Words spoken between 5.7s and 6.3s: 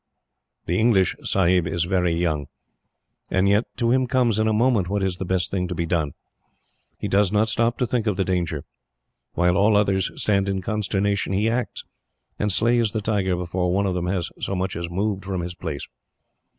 be done.